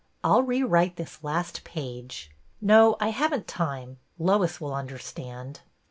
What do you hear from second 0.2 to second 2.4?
I 'll rewrite this last page.